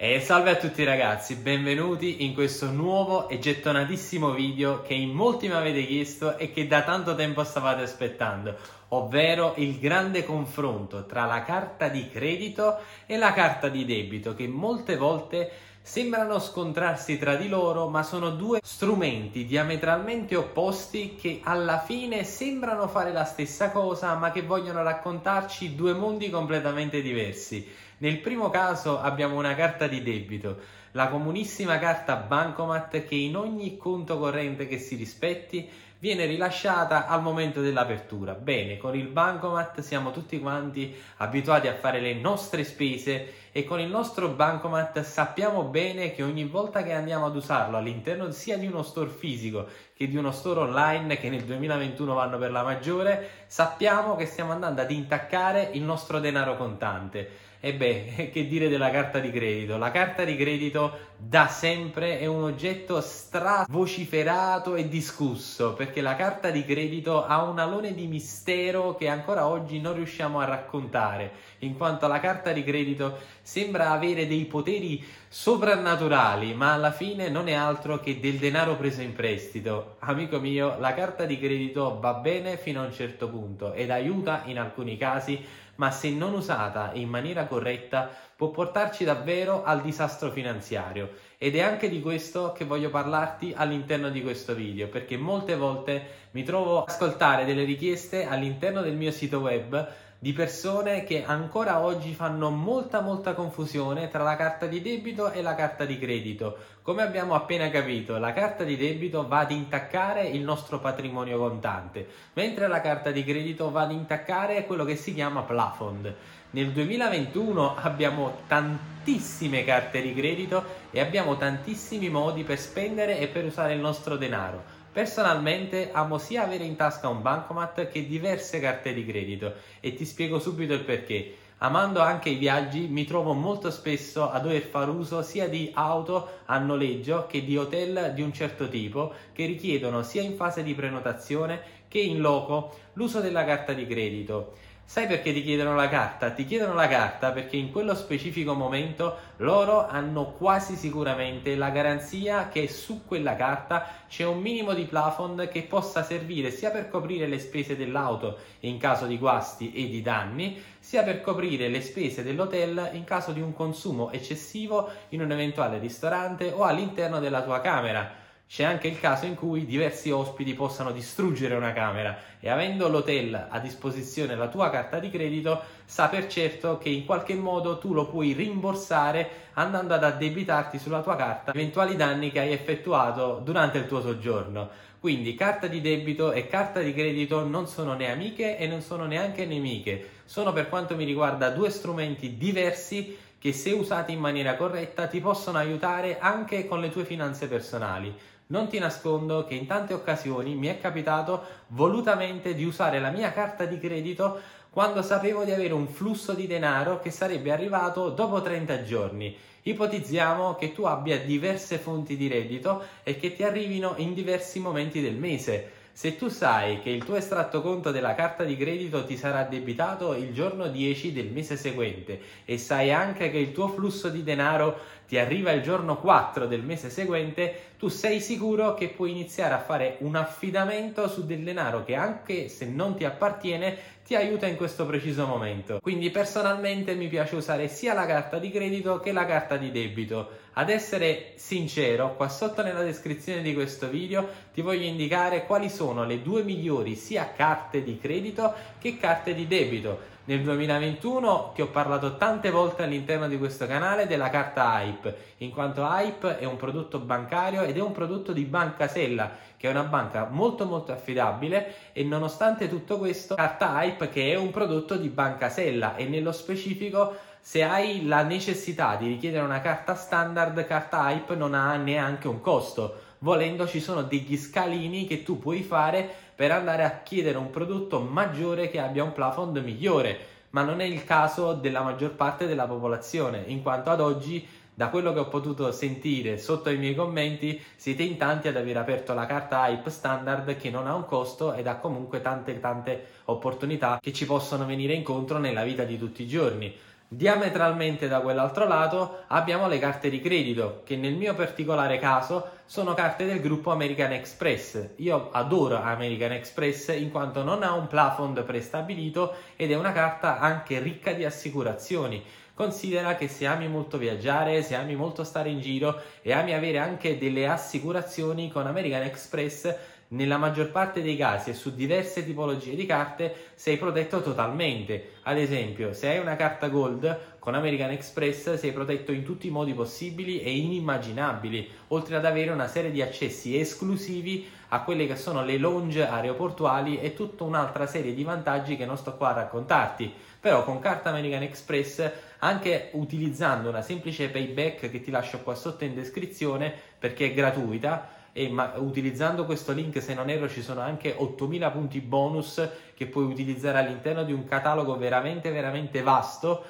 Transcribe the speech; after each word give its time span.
E 0.00 0.20
salve 0.20 0.50
a 0.50 0.54
tutti 0.54 0.84
ragazzi, 0.84 1.34
benvenuti 1.34 2.24
in 2.24 2.32
questo 2.32 2.70
nuovo 2.70 3.28
e 3.28 3.40
gettonatissimo 3.40 4.30
video 4.30 4.80
che 4.80 4.94
in 4.94 5.10
molti 5.10 5.48
mi 5.48 5.54
avete 5.54 5.84
chiesto 5.84 6.38
e 6.38 6.52
che 6.52 6.68
da 6.68 6.84
tanto 6.84 7.16
tempo 7.16 7.42
stavate 7.42 7.82
aspettando, 7.82 8.56
ovvero 8.90 9.54
il 9.56 9.80
grande 9.80 10.24
confronto 10.24 11.04
tra 11.04 11.24
la 11.24 11.42
carta 11.42 11.88
di 11.88 12.08
credito 12.08 12.78
e 13.06 13.16
la 13.16 13.32
carta 13.32 13.68
di 13.68 13.84
debito 13.84 14.36
che 14.36 14.46
molte 14.46 14.96
volte 14.96 15.50
sembrano 15.88 16.38
scontrarsi 16.38 17.16
tra 17.16 17.36
di 17.36 17.48
loro, 17.48 17.88
ma 17.88 18.02
sono 18.02 18.28
due 18.28 18.60
strumenti 18.62 19.46
diametralmente 19.46 20.36
opposti 20.36 21.16
che 21.16 21.40
alla 21.42 21.78
fine 21.78 22.24
sembrano 22.24 22.88
fare 22.88 23.10
la 23.10 23.24
stessa 23.24 23.70
cosa, 23.70 24.14
ma 24.16 24.30
che 24.30 24.42
vogliono 24.42 24.82
raccontarci 24.82 25.74
due 25.74 25.94
mondi 25.94 26.28
completamente 26.28 27.00
diversi. 27.00 27.66
Nel 28.00 28.18
primo 28.18 28.50
caso 28.50 29.00
abbiamo 29.00 29.38
una 29.38 29.54
carta 29.54 29.86
di 29.86 30.02
debito, 30.02 30.58
la 30.92 31.08
comunissima 31.08 31.78
carta 31.78 32.16
Bancomat 32.16 33.04
che 33.04 33.14
in 33.14 33.36
ogni 33.36 33.76
conto 33.76 34.18
corrente 34.18 34.66
che 34.66 34.78
si 34.78 34.96
rispetti 34.96 35.68
viene 36.00 36.26
rilasciata 36.26 37.06
al 37.06 37.22
momento 37.22 37.60
dell'apertura. 37.60 38.34
Bene, 38.34 38.76
con 38.76 38.94
il 38.94 39.08
bancomat 39.08 39.80
siamo 39.80 40.12
tutti 40.12 40.38
quanti 40.38 40.94
abituati 41.16 41.66
a 41.66 41.74
fare 41.74 42.00
le 42.00 42.14
nostre 42.14 42.62
spese 42.62 43.34
e 43.50 43.64
con 43.64 43.80
il 43.80 43.88
nostro 43.88 44.28
bancomat 44.28 45.00
sappiamo 45.00 45.64
bene 45.64 46.12
che 46.12 46.22
ogni 46.22 46.44
volta 46.44 46.84
che 46.84 46.92
andiamo 46.92 47.26
ad 47.26 47.34
usarlo 47.34 47.76
all'interno 47.76 48.30
sia 48.30 48.56
di 48.56 48.66
uno 48.66 48.84
store 48.84 49.10
fisico 49.10 49.66
che 49.92 50.06
di 50.06 50.16
uno 50.16 50.30
store 50.30 50.60
online 50.60 51.18
che 51.18 51.28
nel 51.28 51.42
2021 51.42 52.14
vanno 52.14 52.38
per 52.38 52.52
la 52.52 52.62
maggiore, 52.62 53.30
sappiamo 53.48 54.14
che 54.14 54.26
stiamo 54.26 54.52
andando 54.52 54.80
ad 54.80 54.92
intaccare 54.92 55.70
il 55.72 55.82
nostro 55.82 56.20
denaro 56.20 56.56
contante. 56.56 57.46
E 57.60 57.74
beh, 57.74 58.30
che 58.32 58.46
dire 58.46 58.68
della 58.68 58.90
carta 58.90 59.18
di 59.18 59.32
credito? 59.32 59.76
La 59.78 59.90
carta 59.90 60.22
di 60.22 60.36
credito 60.36 61.06
da 61.16 61.48
sempre 61.48 62.20
è 62.20 62.26
un 62.26 62.44
oggetto 62.44 63.00
stravociferato 63.00 64.76
e 64.76 64.88
discusso 64.88 65.74
perché 65.74 66.00
la 66.00 66.14
carta 66.14 66.50
di 66.50 66.64
credito 66.64 67.26
ha 67.26 67.42
un 67.42 67.58
alone 67.58 67.92
di 67.94 68.06
mistero 68.06 68.94
che 68.94 69.08
ancora 69.08 69.48
oggi 69.48 69.80
non 69.80 69.94
riusciamo 69.94 70.38
a 70.38 70.44
raccontare, 70.44 71.32
in 71.60 71.76
quanto 71.76 72.06
la 72.06 72.20
carta 72.20 72.52
di 72.52 72.62
credito 72.62 73.18
sembra 73.42 73.90
avere 73.90 74.28
dei 74.28 74.44
poteri 74.44 75.04
soprannaturali, 75.26 76.54
ma 76.54 76.74
alla 76.74 76.92
fine 76.92 77.28
non 77.28 77.48
è 77.48 77.54
altro 77.54 77.98
che 77.98 78.20
del 78.20 78.36
denaro 78.36 78.76
preso 78.76 79.02
in 79.02 79.14
prestito. 79.14 79.96
Amico 79.98 80.38
mio, 80.38 80.78
la 80.78 80.94
carta 80.94 81.24
di 81.24 81.38
credito 81.40 81.98
va 81.98 82.14
bene 82.14 82.56
fino 82.56 82.80
a 82.80 82.84
un 82.84 82.92
certo 82.92 83.28
punto 83.28 83.72
ed 83.72 83.90
aiuta 83.90 84.42
in 84.44 84.60
alcuni 84.60 84.96
casi 84.96 85.66
ma 85.78 85.90
se 85.90 86.10
non 86.10 86.34
usata 86.34 86.92
in 86.94 87.08
maniera 87.08 87.46
corretta 87.46 88.10
può 88.36 88.50
portarci 88.50 89.04
davvero 89.04 89.64
al 89.64 89.80
disastro 89.80 90.30
finanziario. 90.30 91.10
Ed 91.38 91.56
è 91.56 91.60
anche 91.60 91.88
di 91.88 92.00
questo 92.00 92.52
che 92.52 92.64
voglio 92.64 92.90
parlarti 92.90 93.52
all'interno 93.56 94.10
di 94.10 94.22
questo 94.22 94.54
video, 94.54 94.88
perché 94.88 95.16
molte 95.16 95.56
volte 95.56 96.26
mi 96.32 96.42
trovo 96.42 96.82
ad 96.82 96.88
ascoltare 96.88 97.44
delle 97.44 97.64
richieste 97.64 98.26
all'interno 98.26 98.82
del 98.82 98.94
mio 98.94 99.10
sito 99.10 99.38
web 99.38 99.88
di 100.20 100.32
persone 100.32 101.04
che 101.04 101.24
ancora 101.24 101.80
oggi 101.80 102.12
fanno 102.12 102.50
molta 102.50 103.00
molta 103.00 103.34
confusione 103.34 104.08
tra 104.08 104.24
la 104.24 104.34
carta 104.34 104.66
di 104.66 104.82
debito 104.82 105.30
e 105.30 105.42
la 105.42 105.54
carta 105.54 105.84
di 105.84 105.96
credito. 105.96 106.56
Come 106.82 107.02
abbiamo 107.02 107.34
appena 107.34 107.70
capito, 107.70 108.18
la 108.18 108.32
carta 108.32 108.64
di 108.64 108.76
debito 108.76 109.28
va 109.28 109.40
ad 109.40 109.52
intaccare 109.52 110.26
il 110.26 110.42
nostro 110.42 110.80
patrimonio 110.80 111.38
contante, 111.38 112.08
mentre 112.32 112.66
la 112.66 112.80
carta 112.80 113.12
di 113.12 113.22
credito 113.22 113.70
va 113.70 113.82
ad 113.82 113.92
intaccare 113.92 114.66
quello 114.66 114.84
che 114.84 114.96
si 114.96 115.14
chiama 115.14 115.42
plafond. 115.42 116.12
Nel 116.50 116.72
2021 116.72 117.76
abbiamo 117.76 118.38
tantissime 118.48 119.62
carte 119.64 120.02
di 120.02 120.14
credito 120.14 120.64
e 120.90 120.98
abbiamo 120.98 121.36
tantissimi 121.36 122.08
modi 122.08 122.42
per 122.42 122.58
spendere 122.58 123.20
e 123.20 123.28
per 123.28 123.44
usare 123.44 123.74
il 123.74 123.80
nostro 123.80 124.16
denaro. 124.16 124.77
Personalmente 124.98 125.90
amo 125.92 126.18
sia 126.18 126.42
avere 126.42 126.64
in 126.64 126.74
tasca 126.74 127.06
un 127.06 127.22
bancomat 127.22 127.86
che 127.86 128.04
diverse 128.04 128.58
carte 128.58 128.92
di 128.92 129.06
credito 129.06 129.54
e 129.78 129.94
ti 129.94 130.04
spiego 130.04 130.40
subito 130.40 130.72
il 130.72 130.82
perché. 130.82 131.36
Amando 131.58 132.00
anche 132.00 132.30
i 132.30 132.34
viaggi, 132.34 132.88
mi 132.88 133.04
trovo 133.04 133.32
molto 133.32 133.70
spesso 133.70 134.28
a 134.28 134.40
dover 134.40 134.62
fare 134.62 134.90
uso 134.90 135.22
sia 135.22 135.48
di 135.48 135.70
auto 135.72 136.40
a 136.46 136.58
noleggio 136.58 137.26
che 137.28 137.44
di 137.44 137.56
hotel 137.56 138.12
di 138.12 138.22
un 138.22 138.32
certo 138.32 138.68
tipo 138.68 139.12
che 139.32 139.46
richiedono 139.46 140.02
sia 140.02 140.22
in 140.22 140.34
fase 140.34 140.64
di 140.64 140.74
prenotazione 140.74 141.62
che 141.88 141.98
in 141.98 142.20
loco 142.20 142.76
l'uso 142.92 143.20
della 143.20 143.44
carta 143.44 143.72
di 143.72 143.86
credito. 143.86 144.54
Sai 144.90 145.06
perché 145.06 145.34
ti 145.34 145.42
chiedono 145.42 145.74
la 145.74 145.90
carta? 145.90 146.30
Ti 146.30 146.46
chiedono 146.46 146.72
la 146.72 146.88
carta 146.88 147.30
perché 147.30 147.56
in 147.58 147.70
quello 147.70 147.94
specifico 147.94 148.54
momento 148.54 149.18
loro 149.36 149.86
hanno 149.86 150.32
quasi 150.32 150.76
sicuramente 150.76 151.56
la 151.56 151.68
garanzia 151.68 152.48
che 152.48 152.68
su 152.68 153.04
quella 153.04 153.36
carta 153.36 153.86
c'è 154.08 154.24
un 154.24 154.40
minimo 154.40 154.72
di 154.72 154.84
plafond 154.84 155.46
che 155.48 155.64
possa 155.64 156.02
servire 156.02 156.50
sia 156.50 156.70
per 156.70 156.88
coprire 156.88 157.26
le 157.26 157.38
spese 157.38 157.76
dell'auto 157.76 158.38
in 158.60 158.78
caso 158.78 159.04
di 159.04 159.18
guasti 159.18 159.74
e 159.74 159.90
di 159.90 160.00
danni, 160.00 160.58
sia 160.78 161.02
per 161.02 161.20
coprire 161.20 161.68
le 161.68 161.82
spese 161.82 162.22
dell'hotel 162.22 162.92
in 162.94 163.04
caso 163.04 163.32
di 163.32 163.42
un 163.42 163.52
consumo 163.52 164.10
eccessivo 164.10 164.88
in 165.10 165.20
un 165.20 165.30
eventuale 165.30 165.76
ristorante 165.76 166.50
o 166.50 166.62
all'interno 166.62 167.20
della 167.20 167.42
tua 167.42 167.60
camera 167.60 168.26
c'è 168.48 168.64
anche 168.64 168.88
il 168.88 168.98
caso 168.98 169.26
in 169.26 169.34
cui 169.34 169.66
diversi 169.66 170.10
ospiti 170.10 170.54
possano 170.54 170.90
distruggere 170.90 171.54
una 171.54 171.74
camera 171.74 172.16
e 172.40 172.48
avendo 172.48 172.88
l'hotel 172.88 173.46
a 173.50 173.58
disposizione 173.58 174.34
la 174.36 174.48
tua 174.48 174.70
carta 174.70 174.98
di 174.98 175.10
credito, 175.10 175.60
sa 175.84 176.08
per 176.08 176.28
certo 176.28 176.78
che 176.78 176.88
in 176.88 177.04
qualche 177.04 177.34
modo 177.34 177.76
tu 177.76 177.92
lo 177.92 178.08
puoi 178.08 178.32
rimborsare 178.32 179.48
andando 179.52 179.92
ad 179.92 180.02
addebitarti 180.02 180.78
sulla 180.78 181.02
tua 181.02 181.14
carta 181.14 181.52
eventuali 181.52 181.94
danni 181.94 182.32
che 182.32 182.40
hai 182.40 182.52
effettuato 182.52 183.42
durante 183.44 183.76
il 183.76 183.86
tuo 183.86 184.00
soggiorno. 184.00 184.70
Quindi 184.98 185.34
carta 185.34 185.66
di 185.66 185.82
debito 185.82 186.32
e 186.32 186.48
carta 186.48 186.80
di 186.80 186.92
credito 186.94 187.46
non 187.46 187.66
sono 187.66 187.94
né 187.94 188.10
amiche 188.10 188.56
e 188.56 188.66
non 188.66 188.80
sono 188.80 189.04
neanche 189.04 189.44
nemiche, 189.44 190.08
sono 190.24 190.52
per 190.52 190.68
quanto 190.68 190.96
mi 190.96 191.04
riguarda 191.04 191.50
due 191.50 191.70
strumenti 191.70 192.36
diversi 192.36 193.16
che 193.38 193.52
se 193.52 193.72
usati 193.72 194.12
in 194.12 194.18
maniera 194.18 194.56
corretta 194.56 195.06
ti 195.06 195.20
possono 195.20 195.58
aiutare 195.58 196.18
anche 196.18 196.66
con 196.66 196.80
le 196.80 196.90
tue 196.90 197.04
finanze 197.04 197.46
personali. 197.46 198.14
Non 198.48 198.68
ti 198.68 198.78
nascondo 198.78 199.44
che 199.44 199.54
in 199.54 199.66
tante 199.66 199.94
occasioni 199.94 200.54
mi 200.54 200.68
è 200.68 200.80
capitato 200.80 201.44
volutamente 201.68 202.54
di 202.54 202.64
usare 202.64 202.98
la 202.98 203.10
mia 203.10 203.32
carta 203.32 203.64
di 203.64 203.78
credito 203.78 204.40
quando 204.70 205.02
sapevo 205.02 205.44
di 205.44 205.52
avere 205.52 205.72
un 205.72 205.86
flusso 205.88 206.32
di 206.32 206.46
denaro 206.46 207.00
che 207.00 207.10
sarebbe 207.10 207.52
arrivato 207.52 208.10
dopo 208.10 208.40
30 208.40 208.84
giorni. 208.84 209.36
Ipotizziamo 209.62 210.54
che 210.54 210.72
tu 210.72 210.84
abbia 210.84 211.20
diverse 211.20 211.78
fonti 211.78 212.16
di 212.16 212.28
reddito 212.28 212.82
e 213.02 213.18
che 213.18 213.34
ti 213.34 213.42
arrivino 213.42 213.94
in 213.96 214.14
diversi 214.14 214.60
momenti 214.60 215.02
del 215.02 215.16
mese. 215.16 215.72
Se 215.98 216.14
tu 216.14 216.28
sai 216.28 216.80
che 216.80 216.90
il 216.90 217.02
tuo 217.02 217.16
estratto 217.16 217.60
conto 217.60 217.90
della 217.90 218.14
carta 218.14 218.44
di 218.44 218.56
credito 218.56 219.04
ti 219.04 219.16
sarà 219.16 219.42
debitato 219.42 220.14
il 220.14 220.32
giorno 220.32 220.68
10 220.68 221.12
del 221.12 221.32
mese 221.32 221.56
seguente 221.56 222.20
e 222.44 222.56
sai 222.56 222.92
anche 222.92 223.32
che 223.32 223.38
il 223.38 223.50
tuo 223.50 223.66
flusso 223.66 224.08
di 224.08 224.22
denaro 224.22 224.78
ti 225.08 225.16
arriva 225.16 225.52
il 225.52 225.62
giorno 225.62 225.96
4 225.96 226.46
del 226.46 226.62
mese 226.62 226.90
seguente, 226.90 227.70
tu 227.78 227.88
sei 227.88 228.20
sicuro 228.20 228.74
che 228.74 228.88
puoi 228.88 229.10
iniziare 229.10 229.54
a 229.54 229.58
fare 229.58 229.96
un 230.00 230.16
affidamento 230.16 231.08
su 231.08 231.24
del 231.24 231.42
denaro 231.42 231.82
che 231.82 231.94
anche 231.94 232.48
se 232.48 232.66
non 232.66 232.94
ti 232.94 233.06
appartiene 233.06 233.96
ti 234.04 234.14
aiuta 234.14 234.46
in 234.46 234.56
questo 234.56 234.84
preciso 234.84 235.26
momento. 235.26 235.78
Quindi 235.80 236.10
personalmente 236.10 236.94
mi 236.94 237.08
piace 237.08 237.36
usare 237.36 237.68
sia 237.68 237.94
la 237.94 238.04
carta 238.04 238.38
di 238.38 238.50
credito 238.50 239.00
che 239.00 239.12
la 239.12 239.24
carta 239.24 239.56
di 239.56 239.70
debito. 239.70 240.30
Ad 240.54 240.68
essere 240.68 241.32
sincero, 241.36 242.14
qua 242.14 242.28
sotto 242.28 242.62
nella 242.62 242.82
descrizione 242.82 243.40
di 243.40 243.54
questo 243.54 243.88
video 243.88 244.28
ti 244.52 244.60
voglio 244.60 244.84
indicare 244.84 245.46
quali 245.46 245.70
sono 245.70 246.04
le 246.04 246.20
due 246.20 246.42
migliori 246.42 246.96
sia 246.96 247.32
carte 247.34 247.82
di 247.82 247.98
credito 247.98 248.52
che 248.78 248.98
carte 248.98 249.32
di 249.34 249.46
debito 249.46 250.16
nel 250.28 250.42
2021 250.42 251.52
ti 251.54 251.62
ho 251.62 251.68
parlato 251.68 252.18
tante 252.18 252.50
volte 252.50 252.82
all'interno 252.82 253.28
di 253.28 253.38
questo 253.38 253.66
canale 253.66 254.06
della 254.06 254.28
carta 254.28 254.78
Hype, 254.78 255.16
in 255.38 255.50
quanto 255.50 255.80
Hype 255.80 256.38
è 256.38 256.44
un 256.44 256.56
prodotto 256.56 256.98
bancario 256.98 257.62
ed 257.62 257.78
è 257.78 257.80
un 257.80 257.92
prodotto 257.92 258.34
di 258.34 258.44
Banca 258.44 258.88
Sella, 258.88 259.30
che 259.56 259.68
è 259.68 259.70
una 259.70 259.84
banca 259.84 260.28
molto 260.30 260.66
molto 260.66 260.92
affidabile 260.92 261.92
e 261.94 262.04
nonostante 262.04 262.68
tutto 262.68 262.98
questo, 262.98 263.36
carta 263.36 263.82
Hype 263.82 264.10
che 264.10 264.30
è 264.30 264.36
un 264.36 264.50
prodotto 264.50 264.96
di 264.96 265.08
Banca 265.08 265.48
Sella 265.48 265.96
e 265.96 266.04
nello 266.04 266.32
specifico 266.32 267.16
se 267.40 267.62
hai 267.62 268.04
la 268.04 268.22
necessità 268.22 268.96
di 268.96 269.08
richiedere 269.08 269.42
una 269.42 269.62
carta 269.62 269.94
standard, 269.94 270.62
carta 270.66 271.10
Hype 271.10 271.36
non 271.36 271.54
ha 271.54 271.74
neanche 271.76 272.28
un 272.28 272.42
costo. 272.42 273.06
Volendo 273.20 273.66
ci 273.66 273.80
sono 273.80 274.02
degli 274.02 274.36
scalini 274.36 275.06
che 275.06 275.24
tu 275.24 275.38
puoi 275.40 275.62
fare 275.62 276.08
per 276.36 276.52
andare 276.52 276.84
a 276.84 277.00
chiedere 277.02 277.36
un 277.36 277.50
prodotto 277.50 277.98
maggiore 278.00 278.70
che 278.70 278.78
abbia 278.78 279.02
un 279.02 279.12
plafond 279.12 279.56
migliore, 279.58 280.18
ma 280.50 280.62
non 280.62 280.80
è 280.80 280.84
il 280.84 281.04
caso 281.04 281.52
della 281.54 281.82
maggior 281.82 282.12
parte 282.12 282.46
della 282.46 282.66
popolazione, 282.66 283.42
in 283.46 283.60
quanto 283.60 283.90
ad 283.90 284.00
oggi 284.00 284.46
da 284.72 284.90
quello 284.90 285.12
che 285.12 285.18
ho 285.18 285.26
potuto 285.26 285.72
sentire 285.72 286.38
sotto 286.38 286.70
i 286.70 286.78
miei 286.78 286.94
commenti, 286.94 287.60
siete 287.74 288.04
in 288.04 288.16
tanti 288.16 288.46
ad 288.46 288.56
aver 288.56 288.76
aperto 288.76 289.12
la 289.12 289.26
carta 289.26 289.68
Hype 289.68 289.90
standard 289.90 290.56
che 290.56 290.70
non 290.70 290.86
ha 290.86 290.94
un 290.94 291.04
costo 291.04 291.52
ed 291.54 291.66
ha 291.66 291.78
comunque 291.78 292.20
tante 292.20 292.60
tante 292.60 293.06
opportunità 293.24 293.98
che 294.00 294.12
ci 294.12 294.24
possono 294.24 294.64
venire 294.64 294.92
incontro 294.92 295.38
nella 295.38 295.64
vita 295.64 295.82
di 295.82 295.98
tutti 295.98 296.22
i 296.22 296.28
giorni. 296.28 296.72
Diametralmente 297.10 298.06
da 298.06 298.20
quell'altro 298.20 298.66
lato 298.68 299.20
abbiamo 299.28 299.66
le 299.66 299.78
carte 299.78 300.10
di 300.10 300.20
credito, 300.20 300.82
che 300.84 300.94
nel 300.94 301.14
mio 301.14 301.34
particolare 301.34 301.98
caso 301.98 302.50
sono 302.66 302.92
carte 302.92 303.24
del 303.24 303.40
gruppo 303.40 303.70
American 303.70 304.12
Express. 304.12 304.90
Io 304.96 305.30
adoro 305.32 305.80
American 305.80 306.32
Express 306.32 306.94
in 306.94 307.10
quanto 307.10 307.42
non 307.42 307.62
ha 307.62 307.72
un 307.72 307.86
plafond 307.86 308.42
prestabilito 308.42 309.36
ed 309.56 309.70
è 309.72 309.74
una 309.74 309.92
carta 309.92 310.38
anche 310.38 310.80
ricca 310.80 311.14
di 311.14 311.24
assicurazioni. 311.24 312.22
Considera 312.52 313.14
che 313.14 313.26
se 313.28 313.46
ami 313.46 313.68
molto 313.68 313.96
viaggiare, 313.96 314.62
se 314.62 314.74
ami 314.74 314.94
molto 314.94 315.24
stare 315.24 315.48
in 315.48 315.62
giro 315.62 316.02
e 316.20 316.34
ami 316.34 316.52
avere 316.52 316.76
anche 316.76 317.16
delle 317.16 317.46
assicurazioni 317.46 318.50
con 318.50 318.66
American 318.66 319.04
Express, 319.04 319.74
nella 320.08 320.38
maggior 320.38 320.70
parte 320.70 321.02
dei 321.02 321.16
casi 321.16 321.50
e 321.50 321.54
su 321.54 321.74
diverse 321.74 322.24
tipologie 322.24 322.74
di 322.74 322.86
carte 322.86 323.34
sei 323.54 323.76
protetto 323.76 324.22
totalmente. 324.22 325.12
Ad 325.24 325.36
esempio, 325.36 325.92
se 325.92 326.08
hai 326.08 326.18
una 326.18 326.36
carta 326.36 326.68
Gold 326.68 327.36
con 327.38 327.54
American 327.54 327.90
Express 327.90 328.54
sei 328.54 328.72
protetto 328.72 329.12
in 329.12 329.24
tutti 329.24 329.48
i 329.48 329.50
modi 329.50 329.74
possibili 329.74 330.40
e 330.40 330.56
inimmaginabili, 330.56 331.70
oltre 331.88 332.16
ad 332.16 332.24
avere 332.24 332.50
una 332.50 332.68
serie 332.68 332.90
di 332.90 333.02
accessi 333.02 333.58
esclusivi 333.58 334.48
a 334.68 334.82
quelle 334.82 335.06
che 335.06 335.16
sono 335.16 335.44
le 335.44 335.56
lounge 335.56 336.06
aeroportuali 336.06 337.00
e 337.00 337.14
tutta 337.14 337.44
un'altra 337.44 337.86
serie 337.86 338.14
di 338.14 338.22
vantaggi 338.22 338.76
che 338.76 338.86
non 338.86 338.98
sto 338.98 339.16
qua 339.16 339.30
a 339.30 339.34
raccontarti. 339.34 340.12
Però 340.40 340.62
con 340.64 340.78
carta 340.78 341.10
American 341.10 341.42
Express, 341.42 342.10
anche 342.38 342.90
utilizzando 342.92 343.68
una 343.68 343.82
semplice 343.82 344.28
payback 344.28 344.90
che 344.90 345.00
ti 345.00 345.10
lascio 345.10 345.40
qua 345.40 345.54
sotto 345.54 345.84
in 345.84 345.94
descrizione 345.94 346.72
perché 346.98 347.26
è 347.26 347.34
gratuita, 347.34 348.16
e 348.38 348.48
ma, 348.48 348.74
utilizzando 348.76 349.44
questo 349.44 349.72
link 349.72 350.00
se 350.00 350.14
non 350.14 350.30
erro 350.30 350.48
ci 350.48 350.62
sono 350.62 350.80
anche 350.80 351.12
8000 351.16 351.70
punti 351.72 352.00
bonus 352.00 352.68
che 352.94 353.06
puoi 353.06 353.24
utilizzare 353.24 353.78
all'interno 353.78 354.22
di 354.22 354.32
un 354.32 354.44
catalogo 354.44 354.96
veramente 354.96 355.50
veramente 355.50 356.02
vasto 356.02 356.62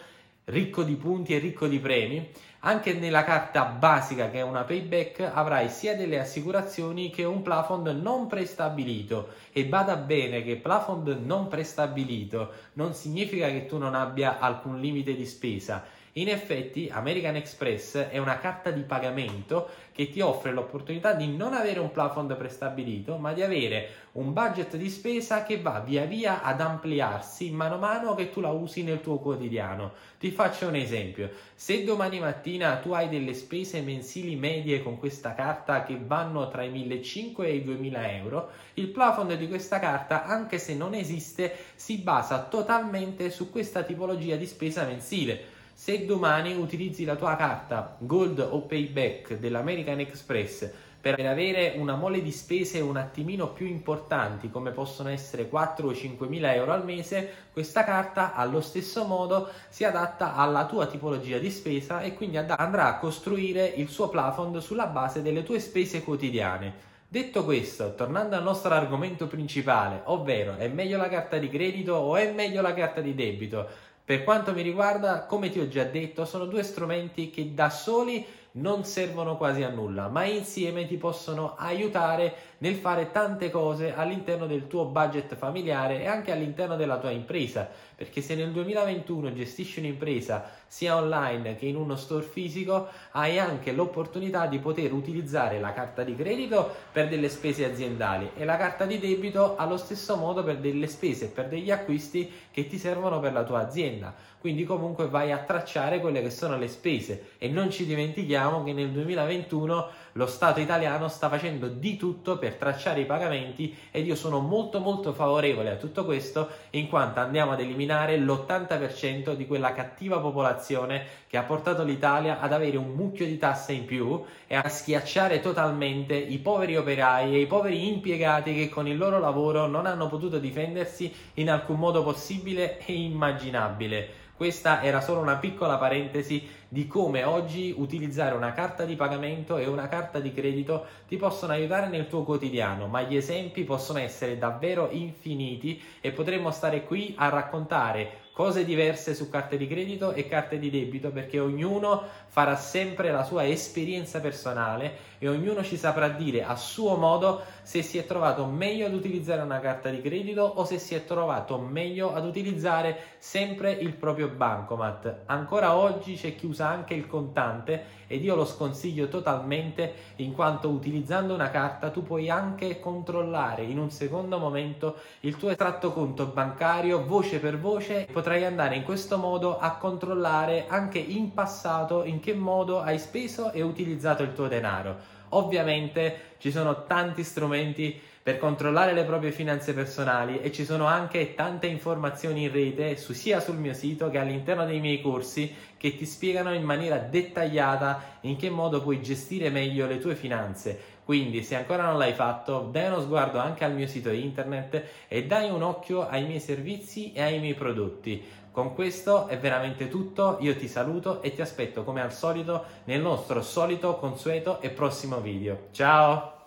ricco 0.47 0.83
di 0.83 0.95
punti 0.95 1.35
e 1.35 1.39
ricco 1.39 1.67
di 1.67 1.79
premi. 1.79 2.31
Anche 2.61 2.95
nella 2.95 3.23
carta 3.23 3.65
basica 3.65 4.31
che 4.31 4.39
è 4.39 4.43
una 4.43 4.65
payback 4.65 5.31
avrai 5.33 5.69
sia 5.69 5.95
delle 5.95 6.19
assicurazioni 6.19 7.11
che 7.11 7.25
un 7.25 7.43
plafond 7.43 7.87
non 7.89 8.27
prestabilito. 8.27 9.29
E 9.53 9.67
bada 9.67 9.97
bene 9.97 10.43
che 10.43 10.57
plafond 10.57 11.21
non 11.23 11.49
prestabilito 11.49 12.51
non 12.73 12.95
significa 12.95 13.47
che 13.49 13.67
tu 13.67 13.77
non 13.77 13.95
abbia 13.95 14.39
alcun 14.39 14.81
limite 14.81 15.15
di 15.15 15.27
spesa 15.27 15.85
in 16.21 16.29
effetti 16.29 16.89
American 16.93 17.37
Express 17.37 17.97
è 17.97 18.19
una 18.19 18.39
carta 18.39 18.71
di 18.71 18.83
pagamento 18.83 19.69
che 19.93 20.11
ti 20.11 20.21
offre 20.21 20.53
l'opportunità 20.53 21.13
di 21.13 21.37
non 21.37 21.55
avere 21.55 21.81
un 21.81 21.91
plafond 21.91 22.35
prestabilito, 22.37 23.17
ma 23.17 23.33
di 23.33 23.43
avere 23.43 23.89
un 24.13 24.33
budget 24.33 24.77
di 24.77 24.91
spesa 24.91 25.43
che 25.45 25.61
va 25.61 25.81
via 25.81 26.05
via 26.05 26.43
ad 26.43 26.61
ampliarsi 26.61 27.51
mano 27.51 27.75
a 27.75 27.79
mano 27.79 28.15
che 28.15 28.31
tu 28.31 28.41
la 28.41 28.51
usi 28.51 28.83
nel 28.83 29.01
tuo 29.01 29.19
quotidiano. 29.19 29.93
Ti 30.19 30.31
faccio 30.31 30.67
un 30.67 30.75
esempio. 30.77 31.31
Se 31.55 31.85
domani 31.85 32.19
mattina 32.19 32.77
tu 32.77 32.93
hai 32.93 33.09
delle 33.09 33.35
spese 33.35 33.81
mensili 33.81 34.35
medie 34.35 34.83
con 34.83 34.99
questa 34.99 35.35
carta 35.35 35.83
che 35.83 35.99
vanno 36.01 36.49
tra 36.49 36.63
i 36.63 36.71
1.500 36.71 37.45
e 37.45 37.55
i 37.55 37.65
2.000 37.65 38.15
euro, 38.17 38.51
il 38.75 38.89
plafond 38.89 39.35
di 39.35 39.49
questa 39.49 39.79
carta, 39.79 40.25
anche 40.25 40.59
se 40.59 40.75
non 40.75 40.95
esiste, 40.95 41.55
si 41.75 41.99
basa 41.99 42.45
totalmente 42.45 43.31
su 43.31 43.51
questa 43.51 43.83
tipologia 43.83 44.37
di 44.37 44.47
spesa 44.47 44.85
mensile. 44.85 45.57
Se 45.81 46.05
domani 46.05 46.57
utilizzi 46.57 47.05
la 47.05 47.15
tua 47.15 47.37
carta 47.37 47.95
Gold 48.01 48.41
o 48.41 48.63
Payback 48.63 49.39
dell'American 49.39 50.01
Express 50.01 50.69
per 51.01 51.25
avere 51.25 51.75
una 51.77 51.95
mole 51.95 52.21
di 52.21 52.33
spese 52.33 52.81
un 52.81 52.97
attimino 52.97 53.53
più 53.53 53.65
importanti 53.67 54.51
come 54.51 54.73
possono 54.73 55.09
essere 55.09 55.49
4 55.49 55.87
o 55.87 55.95
5 55.95 56.27
mila 56.27 56.53
euro 56.53 56.73
al 56.73 56.85
mese, 56.85 57.33
questa 57.53 57.85
carta 57.85 58.35
allo 58.35 58.61
stesso 58.61 59.05
modo 59.05 59.51
si 59.69 59.85
adatta 59.85 60.35
alla 60.35 60.67
tua 60.67 60.87
tipologia 60.87 61.39
di 61.39 61.49
spesa 61.49 62.01
e 62.01 62.13
quindi 62.15 62.39
andrà 62.39 62.87
a 62.87 62.99
costruire 62.99 63.65
il 63.65 63.89
suo 63.89 64.09
plafond 64.09 64.59
sulla 64.59 64.87
base 64.87 65.23
delle 65.23 65.45
tue 65.45 65.61
spese 65.61 66.03
quotidiane. 66.03 66.87
Detto 67.11 67.43
questo, 67.43 67.95
tornando 67.95 68.37
al 68.37 68.43
nostro 68.43 68.75
argomento 68.75 69.29
principale, 69.29 70.03
ovvero 70.05 70.57
è 70.57 70.69
meglio 70.69 70.99
la 70.99 71.09
carta 71.09 71.39
di 71.39 71.49
credito 71.49 71.95
o 71.95 72.17
è 72.17 72.31
meglio 72.33 72.61
la 72.61 72.75
carta 72.75 73.01
di 73.01 73.15
debito? 73.15 73.67
Per 74.09 74.25
quanto 74.25 74.55
mi 74.55 74.63
riguarda, 74.63 75.27
come 75.27 75.51
ti 75.51 75.61
ho 75.61 75.69
già 75.69 75.85
detto, 75.85 76.25
sono 76.25 76.47
due 76.47 76.63
strumenti 76.63 77.29
che 77.29 77.53
da 77.53 77.69
soli 77.69 78.25
non 78.59 78.85
servono 78.85 79.37
quasi 79.37 79.63
a 79.63 79.69
nulla, 79.69 80.09
ma 80.09 80.25
insieme 80.25 80.87
ti 80.87 80.97
possono 80.97 81.55
aiutare 81.57 82.35
nel 82.59 82.75
fare 82.75 83.11
tante 83.11 83.51
cose 83.51 83.95
all'interno 83.95 84.47
del 84.47 84.67
tuo 84.67 84.87
budget 84.87 85.37
familiare 85.37 86.03
e 86.03 86.07
anche 86.07 86.33
all'interno 86.33 86.77
della 86.77 86.99
tua 86.99 87.11
impresa, 87.11 87.69
perché 87.95 88.21
se 88.21 88.35
nel 88.35 88.51
2021 88.51 89.33
gestisci 89.33 89.79
un'impresa 89.79 90.51
sia 90.67 90.97
online 90.97 91.55
che 91.57 91.67
in 91.67 91.77
uno 91.77 91.97
store 91.97 92.25
fisico, 92.25 92.89
hai 93.13 93.39
anche 93.39 93.73
l'opportunità 93.73 94.47
di 94.47 94.59
poter 94.59 94.93
utilizzare 94.93 95.61
la 95.61 95.73
carta 95.73 96.03
di 96.03 96.17
credito 96.17 96.69
per 96.93 97.09
delle 97.09 97.29
spese 97.29 97.65
aziendali 97.65 98.31
e 98.37 98.45
la 98.45 98.57
carta 98.57 98.85
di 98.85 98.99
debito 98.99 99.57
allo 99.57 99.77
stesso 99.77 100.17
modo 100.17 100.43
per 100.43 100.59
delle 100.59 100.89
spese 100.89 101.27
e 101.27 101.29
per 101.29 101.49
degli 101.49 101.71
acquisti 101.71 102.31
che 102.51 102.67
ti 102.67 102.77
servono 102.77 103.21
per 103.21 103.33
la 103.33 103.45
tua 103.45 103.61
azienda. 103.61 104.15
Quindi 104.41 104.65
comunque 104.65 105.09
vai 105.09 105.33
a 105.33 105.39
tracciare 105.39 105.99
quelle 106.01 106.23
che 106.23 106.31
sono 106.31 106.57
le 106.57 106.69
spese 106.69 107.31
e 107.39 107.49
non 107.49 107.71
ci 107.71 107.85
dimentichiamo 107.87 108.48
che 108.65 108.73
nel 108.73 108.91
2021 108.91 109.89
lo 110.13 110.27
Stato 110.27 110.59
italiano 110.59 111.09
sta 111.09 111.29
facendo 111.29 111.69
di 111.69 111.97
tutto 111.97 112.39
per 112.39 112.55
tracciare 112.55 113.01
i 113.01 113.05
pagamenti 113.05 113.77
ed 113.91 114.07
io 114.07 114.17
sono 114.17 114.41
molto 114.41 114.81
molto 114.81 115.13
favorevole 115.13 115.71
a 115.71 115.77
tutto 115.77 116.05
questo 116.05 116.49
in 116.71 116.89
quanto 116.89 117.21
andiamo 117.21 117.53
ad 117.53 117.61
eliminare 117.61 118.17
l'80% 118.17 119.35
di 119.35 119.47
quella 119.47 119.73
cattiva 119.73 120.19
popolazione 120.19 121.05
che 121.29 121.37
ha 121.37 121.43
portato 121.43 121.85
l'Italia 121.85 122.41
ad 122.41 122.53
avere 122.53 122.79
un 122.79 122.95
mucchio 122.95 123.27
di 123.27 123.37
tasse 123.37 123.73
in 123.73 123.85
più 123.85 124.25
e 124.47 124.57
a 124.57 124.69
schiacciare 124.69 125.41
totalmente 125.41 126.17
i 126.17 126.39
poveri 126.39 126.77
operai 126.77 127.35
e 127.35 127.41
i 127.41 127.47
poveri 127.47 127.87
impiegati 127.87 128.55
che 128.55 128.69
con 128.69 128.89
il 128.89 128.97
loro 128.97 129.19
lavoro 129.19 129.67
non 129.67 129.87
hanno 129.87 130.09
potuto 130.09 130.39
difendersi 130.39 131.15
in 131.35 131.51
alcun 131.51 131.79
modo 131.79 132.03
possibile 132.03 132.79
e 132.85 132.95
immaginabile. 132.95 134.27
Questa 134.39 134.83
era 134.85 135.01
solo 135.01 135.21
una 135.21 135.35
piccola 135.35 135.79
parentesi 135.79 136.49
di 136.69 136.87
come 136.87 137.25
oggi 137.25 137.75
utilizzare 137.77 138.35
una 138.35 138.53
carta 138.53 138.85
di 138.85 138.95
pagamento 138.95 139.57
e 139.57 139.67
una 139.67 139.89
carta 139.89 140.21
di 140.21 140.33
credito 140.33 140.85
ti 141.09 141.17
possono 141.17 141.53
aiutare 141.53 141.89
nel 141.89 142.09
tuo 142.09 142.25
quotidiano, 142.25 142.87
ma 142.87 143.03
gli 143.03 143.17
esempi 143.17 143.65
possono 143.65 143.99
essere 143.99 144.37
davvero 144.37 144.89
infiniti 144.91 145.81
e 146.01 146.13
potremmo 146.13 146.51
stare 146.51 146.85
qui 146.85 147.15
a 147.17 147.31
raccontare 147.31 148.27
cose 148.39 148.65
diverse 148.65 149.15
su 149.15 149.29
carte 149.29 149.57
di 149.57 149.67
credito 149.67 150.13
e 150.13 150.29
carte 150.29 150.61
di 150.61 150.71
debito 150.71 151.11
perché 151.11 151.41
ognuno 151.41 152.05
farà 152.29 152.55
sempre 152.55 153.11
la 153.11 153.25
sua 153.25 153.45
esperienza 153.45 154.21
personale 154.21 155.17
e 155.19 155.29
ognuno 155.29 155.65
ci 155.65 155.77
saprà 155.77 156.09
dire 156.09 156.45
a 156.45 156.55
suo 156.55 156.95
modo 156.95 157.43
se 157.63 157.83
si 157.83 157.99
è 157.99 158.07
trovato 158.07 158.45
meglio 158.47 158.87
ad 158.87 158.95
utilizzare 158.95 159.43
una 159.43 159.59
carta 159.59 159.89
di 159.91 160.01
credito 160.01 160.43
o 160.43 160.65
se 160.65 160.79
si 160.79 160.95
è 160.95 161.05
trovato 161.05 161.59
meglio 161.59 162.15
ad 162.15 162.25
utilizzare 162.25 163.17
sempre 163.19 163.73
il 163.73 163.95
proprio 163.95 164.29
bancomat. 164.29 165.23
Ancora 165.27 165.77
oggi 165.77 166.15
c'è 166.15 166.37
chi 166.37 166.47
usa 166.47 166.58
anche 166.67 166.95
il 166.95 167.07
contante 167.07 167.97
ed 168.07 168.25
io 168.25 168.35
lo 168.35 168.45
sconsiglio 168.45 169.09
totalmente 169.09 169.93
in 170.17 170.33
quanto 170.33 170.69
utilizzando 170.69 171.35
una 171.35 171.51
carta 171.51 171.91
tu 171.91 172.03
puoi 172.03 172.31
anche 172.31 172.81
controllare 172.81 173.63
in 173.63 173.79
un 173.79 173.91
secondo 173.91 174.39
momento 174.39 174.97
il 175.21 175.37
tuo 175.37 175.51
estratto 175.51 175.93
conto 175.93 176.27
bancario 176.27 177.05
voce 177.05 177.39
per 177.39 177.59
voce 177.59 178.09
potrai 178.11 178.45
andare 178.45 178.77
in 178.77 178.83
questo 178.83 179.19
modo 179.19 179.59
a 179.59 179.77
controllare 179.77 180.67
anche 180.69 180.99
in 180.99 181.33
passato 181.35 182.05
in 182.05 182.21
che 182.21 182.35
modo 182.35 182.81
hai 182.81 182.99
speso 182.99 183.53
e 183.53 183.63
utilizzato 183.63 184.23
il 184.23 184.33
tuo 184.33 184.49
denaro. 184.49 185.17
Ovviamente 185.31 186.37
ci 186.39 186.51
sono 186.51 186.85
tanti 186.87 187.23
strumenti 187.23 188.01
per 188.29 188.37
controllare 188.37 188.93
le 188.93 189.05
proprie 189.05 189.33
finanze 189.33 189.73
personali 189.73 190.43
e 190.43 190.53
ci 190.53 190.67
sono 190.67 190.85
anche 190.85 191.35
tante 191.35 191.67
informazioni 191.67 192.43
in 192.43 192.53
rete 192.53 192.95
su, 192.99 193.15
sia 193.15 193.41
sul 193.41 193.57
mio 193.57 193.73
sito 193.73 194.11
che 194.11 194.19
all'interno 194.19 194.67
dei 194.67 194.81
miei 194.81 195.01
corsi 195.01 195.51
che 195.79 195.97
ti 195.97 196.05
spiegano 196.05 196.53
in 196.53 196.63
maniera 196.63 196.99
dettagliata 196.99 198.19
in 198.23 198.37
che 198.37 198.51
modo 198.51 198.83
puoi 198.83 199.01
gestire 199.01 199.49
meglio 199.49 199.87
le 199.87 199.99
tue 199.99 200.15
finanze. 200.15 200.79
Quindi 201.05 201.43
se 201.43 201.57
ancora 201.57 201.85
non 201.85 201.97
l'hai 201.97 202.13
fatto, 202.13 202.69
dai 202.71 202.89
uno 202.89 203.01
sguardo 203.01 203.39
anche 203.39 203.65
al 203.65 203.73
mio 203.73 203.87
sito 203.87 204.11
internet 204.11 204.83
e 205.09 205.25
dai 205.25 205.49
un 205.49 205.63
occhio 205.63 206.07
ai 206.07 206.27
miei 206.27 206.41
servizi 206.41 207.15
e 207.15 207.23
ai 207.23 207.39
miei 207.39 207.55
prodotti. 207.55 208.23
Con 208.51 208.75
questo 208.75 209.29
è 209.29 209.39
veramente 209.39 209.89
tutto, 209.89 210.37
io 210.41 210.55
ti 210.55 210.69
saluto 210.69 211.23
e 211.23 211.33
ti 211.33 211.41
aspetto 211.41 211.83
come 211.83 212.03
al 212.03 212.13
solito 212.13 212.63
nel 212.85 213.01
nostro 213.01 213.41
solito, 213.41 213.97
consueto 213.97 214.61
e 214.61 214.69
prossimo 214.69 215.19
video. 215.23 215.69
Ciao! 215.71 216.38